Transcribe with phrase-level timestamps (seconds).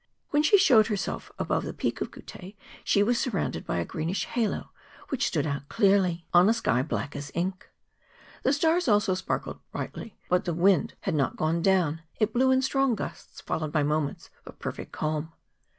[0.31, 3.77] When she showed herself above the peak of the Groute, she was sur¬ rounded by
[3.77, 4.71] a greenish halo
[5.09, 6.33] which stood out clearly MONT BLANC.
[6.33, 7.69] 21 on a sky black as ink.
[8.41, 12.63] The stars also sparkled brightly, but the wind had not gone down: it blew in
[12.63, 15.33] strong gusts, followed by moments of perfect calm.